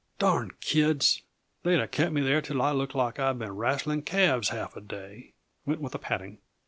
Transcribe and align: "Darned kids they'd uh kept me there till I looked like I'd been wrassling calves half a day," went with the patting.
"Darned 0.17 0.59
kids 0.61 1.21
they'd 1.61 1.79
uh 1.79 1.85
kept 1.85 2.11
me 2.11 2.21
there 2.21 2.41
till 2.41 2.59
I 2.59 2.71
looked 2.71 2.95
like 2.95 3.19
I'd 3.19 3.37
been 3.37 3.55
wrassling 3.55 4.01
calves 4.03 4.49
half 4.49 4.75
a 4.75 4.81
day," 4.81 5.33
went 5.63 5.79
with 5.79 5.91
the 5.91 5.99
patting. 5.99 6.39